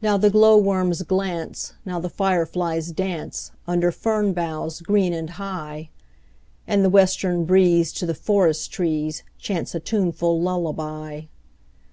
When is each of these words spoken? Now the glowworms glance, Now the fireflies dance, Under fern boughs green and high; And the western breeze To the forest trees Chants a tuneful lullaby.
Now 0.00 0.16
the 0.16 0.30
glowworms 0.30 1.02
glance, 1.02 1.72
Now 1.84 1.98
the 1.98 2.08
fireflies 2.08 2.92
dance, 2.92 3.50
Under 3.66 3.90
fern 3.90 4.32
boughs 4.32 4.80
green 4.80 5.12
and 5.12 5.30
high; 5.30 5.90
And 6.68 6.84
the 6.84 6.88
western 6.88 7.44
breeze 7.44 7.92
To 7.94 8.06
the 8.06 8.14
forest 8.14 8.70
trees 8.70 9.24
Chants 9.36 9.74
a 9.74 9.80
tuneful 9.80 10.40
lullaby. 10.40 11.22